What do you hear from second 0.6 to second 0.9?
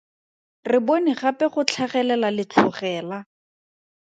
Re